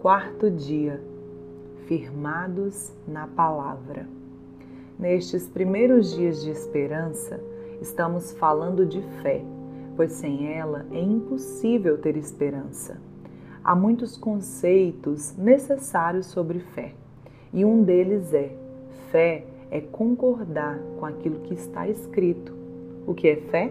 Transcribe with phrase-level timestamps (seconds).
[0.00, 0.98] quarto dia,
[1.86, 4.08] firmados na palavra.
[4.98, 7.38] Nestes primeiros dias de esperança,
[7.82, 9.44] estamos falando de fé,
[9.96, 12.96] pois sem ela é impossível ter esperança.
[13.62, 16.94] Há muitos conceitos necessários sobre fé,
[17.52, 18.56] e um deles é:
[19.10, 22.54] fé é concordar com aquilo que está escrito.
[23.06, 23.70] O que é fé?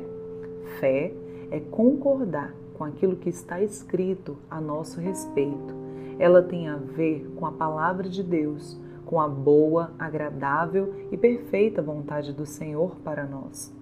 [0.80, 1.12] Fé
[1.50, 5.89] é concordar com aquilo que está escrito a nosso respeito.
[6.20, 11.82] Ela tem a ver com a palavra de Deus, com a boa, agradável e perfeita
[11.82, 13.74] vontade do Senhor para nós.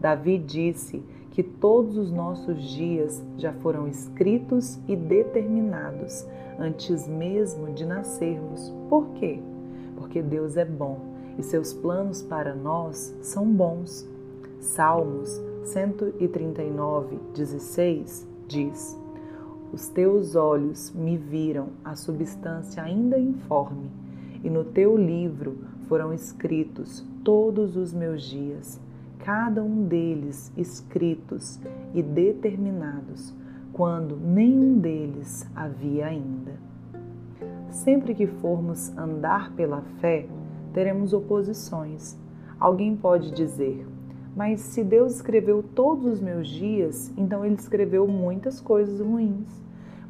[0.00, 6.26] Davi disse que todos os nossos dias já foram escritos e determinados
[6.58, 8.72] antes mesmo de nascermos.
[8.88, 9.40] Por quê?
[9.96, 11.00] Porque Deus é bom
[11.38, 14.08] e seus planos para nós são bons.
[14.60, 19.03] Salmos 139, 16 diz:
[19.74, 23.90] Os teus olhos me viram a substância ainda informe,
[24.44, 25.58] e no teu livro
[25.88, 28.80] foram escritos todos os meus dias,
[29.18, 31.58] cada um deles escritos
[31.92, 33.34] e determinados,
[33.72, 36.52] quando nenhum deles havia ainda.
[37.68, 40.28] Sempre que formos andar pela fé,
[40.72, 42.16] teremos oposições.
[42.60, 43.84] Alguém pode dizer:
[44.36, 49.63] mas se Deus escreveu todos os meus dias, então Ele escreveu muitas coisas ruins,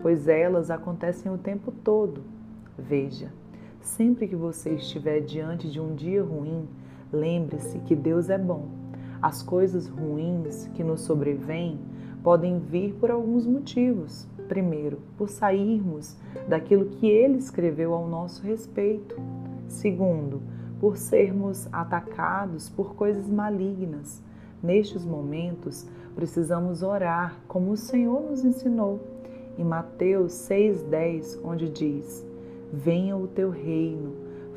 [0.05, 2.21] pois elas acontecem o tempo todo.
[2.79, 3.33] Veja,
[3.81, 6.69] sempre que você estiver diante de um dia ruim,
[7.11, 8.69] lembre-se que Deus é bom.
[9.23, 11.81] As coisas ruins que nos sobrevêm
[12.23, 14.29] podem vir por alguns motivos.
[14.47, 19.17] Primeiro, por sairmos daquilo que Ele escreveu ao nosso respeito.
[19.69, 20.43] Segundo,
[20.81, 24.23] por sermos atacados por coisas malignas.
[24.63, 29.14] Nestes momentos, precisamos orar como o Senhor nos ensinou.
[29.59, 32.27] Em Mateus 6,10, onde diz:
[32.73, 34.13] Venha o teu reino,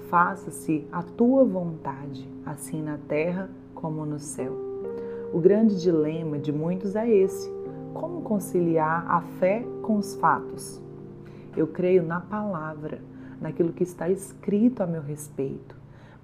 [0.09, 4.53] faça-se a tua vontade, assim na terra como no céu.
[5.33, 7.51] O grande dilema de muitos é esse:
[7.93, 10.81] como conciliar a fé com os fatos?
[11.55, 13.01] Eu creio na palavra,
[13.41, 15.77] naquilo que está escrito a meu respeito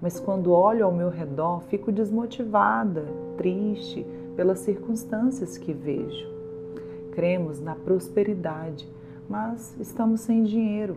[0.04, 3.06] mas quando olho ao meu redor fico desmotivada,
[3.38, 4.04] triste
[4.36, 6.33] pelas circunstâncias que vejo.
[7.14, 8.88] Cremos na prosperidade,
[9.28, 10.96] mas estamos sem dinheiro.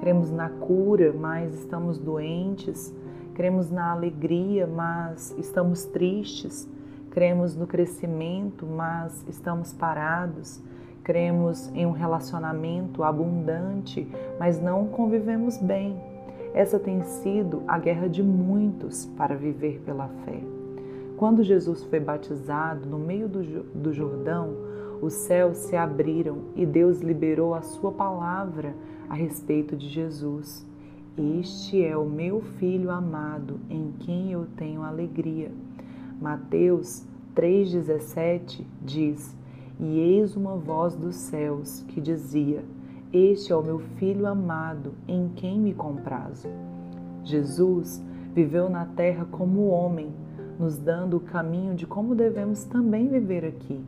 [0.00, 2.94] Cremos na cura, mas estamos doentes.
[3.34, 6.68] Cremos na alegria, mas estamos tristes.
[7.10, 10.60] Cremos no crescimento, mas estamos parados.
[11.04, 14.06] Cremos em um relacionamento abundante,
[14.38, 16.12] mas não convivemos bem
[16.54, 20.38] essa tem sido a guerra de muitos para viver pela fé.
[21.16, 24.54] Quando Jesus foi batizado no meio do, Jordão,
[25.02, 28.74] os céus se abriram e Deus liberou a sua palavra
[29.10, 30.64] a respeito de Jesus.
[31.18, 35.52] Este é o meu filho amado, em quem eu tenho alegria.
[36.18, 37.04] Mateus
[37.36, 39.36] 3,17 diz:
[39.78, 42.64] E eis uma voz dos céus que dizia:
[43.12, 46.48] este é o meu filho amado, em quem me comprazo.
[47.22, 48.02] Jesus
[48.34, 50.08] viveu na terra como homem,
[50.58, 53.78] nos dando o caminho de como devemos também viver aqui.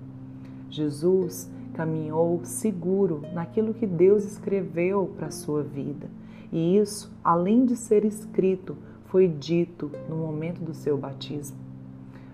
[0.75, 6.09] Jesus caminhou seguro naquilo que Deus escreveu para a sua vida.
[6.53, 8.77] E isso, além de ser escrito,
[9.07, 11.57] foi dito no momento do seu batismo.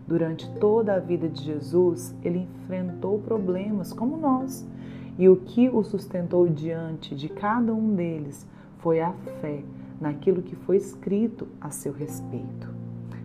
[0.06, 4.66] Durante toda a vida de Jesus, ele enfrentou problemas como nós
[5.18, 8.46] e o que o sustentou diante de cada um deles
[8.78, 9.62] foi a fé
[10.00, 12.68] naquilo que foi escrito a seu respeito.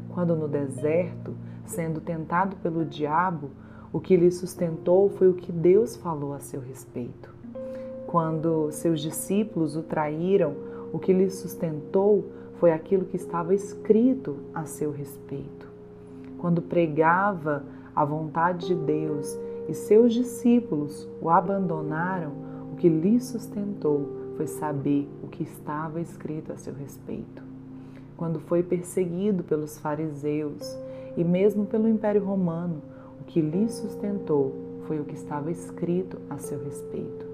[0.10, 1.34] Quando no deserto,
[1.66, 3.50] sendo tentado pelo diabo,
[3.96, 7.34] o que lhe sustentou foi o que Deus falou a seu respeito.
[8.06, 10.54] Quando seus discípulos o traíram,
[10.92, 12.26] o que lhe sustentou
[12.60, 15.66] foi aquilo que estava escrito a seu respeito.
[16.38, 17.64] Quando pregava
[17.96, 19.40] a vontade de Deus
[19.70, 22.34] e seus discípulos o abandonaram,
[22.74, 27.42] o que lhe sustentou foi saber o que estava escrito a seu respeito.
[28.18, 30.78] Quando foi perseguido pelos fariseus
[31.16, 32.82] e mesmo pelo Império Romano,
[33.28, 34.54] que lhe sustentou
[34.88, 37.26] foi o que estava escrito a seu respeito.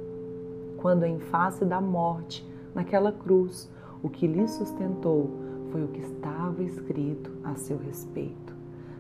[0.78, 3.70] Quando, em face da morte, naquela cruz,
[4.02, 5.30] o que lhe sustentou
[5.72, 8.54] foi o que estava escrito a seu respeito.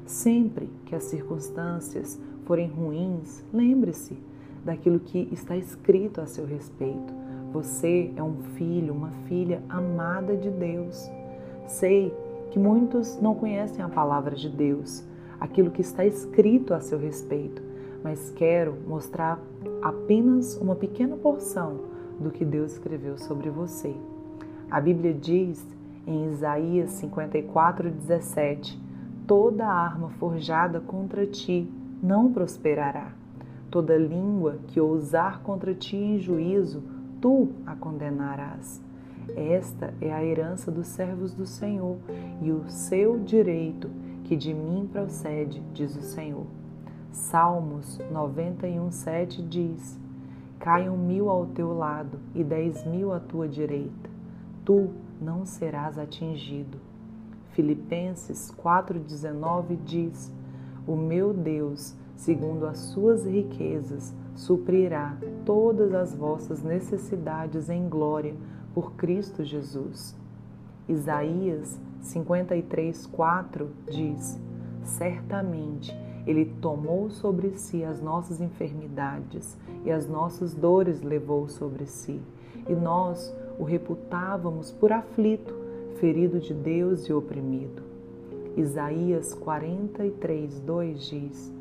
[0.05, 4.17] Sempre que as circunstâncias forem ruins, lembre-se
[4.63, 7.13] daquilo que está escrito a seu respeito.
[7.51, 11.09] Você é um filho, uma filha amada de Deus.
[11.67, 12.13] Sei
[12.51, 15.03] que muitos não conhecem a palavra de Deus,
[15.41, 17.63] aquilo que está escrito a seu respeito,
[18.03, 19.41] mas quero mostrar
[19.81, 21.79] apenas uma pequena porção
[22.19, 23.95] do que Deus escreveu sobre você.
[24.69, 25.67] A Bíblia diz
[26.05, 28.77] em Isaías 54:17:
[29.25, 31.67] Toda arma forjada contra ti
[32.01, 33.13] não prosperará.
[33.71, 36.83] Toda língua que ousar contra ti em juízo,
[37.19, 38.81] tu a condenarás.
[39.35, 41.97] Esta é a herança dos servos do Senhor
[42.41, 43.89] e o seu direito
[44.31, 46.45] que de mim procede, diz o Senhor.
[47.11, 49.99] Salmos 91,7 diz:
[50.57, 54.09] Caiam mil ao teu lado e dez mil à tua direita,
[54.63, 56.77] tu não serás atingido.
[57.49, 60.31] Filipenses 4,19 diz:
[60.87, 68.33] O meu Deus, segundo as suas riquezas, suprirá todas as vossas necessidades em glória
[68.73, 70.15] por Cristo Jesus.
[70.87, 74.39] Isaías 53:4 diz:
[74.83, 75.95] Certamente
[76.25, 82.19] ele tomou sobre si as nossas enfermidades e as nossas dores levou sobre si,
[82.67, 85.53] e nós o reputávamos por aflito,
[85.99, 87.83] ferido de Deus e oprimido.
[88.57, 91.53] Isaías 43, 2 diz: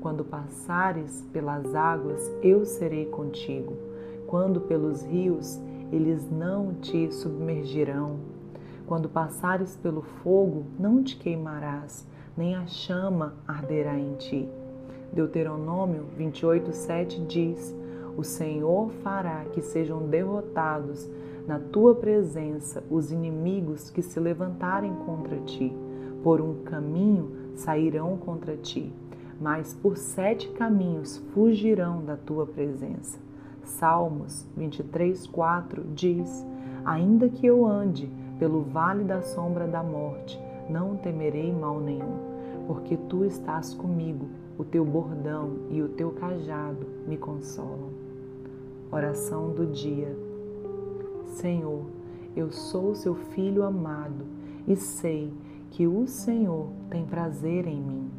[0.00, 3.74] Quando passares pelas águas, eu serei contigo.
[4.26, 5.60] Quando pelos rios,
[5.92, 8.31] eles não te submergirão.
[8.92, 12.06] Quando passares pelo fogo, não te queimarás,
[12.36, 14.46] nem a chama arderá em ti.
[15.10, 17.74] Deuteronômio 28, 7 diz:
[18.18, 21.08] O Senhor fará que sejam derrotados
[21.46, 25.74] na tua presença os inimigos que se levantarem contra ti.
[26.22, 28.92] Por um caminho sairão contra ti,
[29.40, 33.18] mas por sete caminhos fugirão da tua presença.
[33.64, 36.46] Salmos 23, 4 diz:
[36.84, 40.36] Ainda que eu ande pelo vale da sombra da morte,
[40.68, 42.16] não temerei mal nenhum,
[42.66, 44.28] porque tu estás comigo,
[44.58, 47.90] o teu bordão e o teu cajado me consolam.
[48.90, 50.18] Oração do dia.
[51.24, 51.84] Senhor,
[52.34, 54.24] eu sou seu filho amado
[54.66, 55.32] e sei
[55.70, 58.10] que o Senhor tem prazer em mim.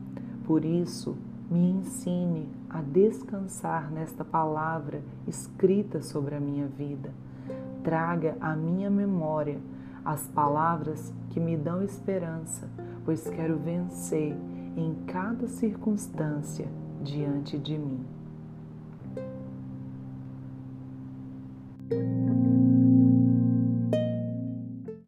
[0.45, 1.17] Por isso,
[1.51, 7.11] me ensine a descansar nesta palavra escrita sobre a minha vida.
[7.83, 9.59] Traga à minha memória
[10.05, 12.69] as palavras que me dão esperança,
[13.05, 14.35] pois quero vencer
[14.75, 16.67] em cada circunstância
[17.01, 18.05] diante de mim.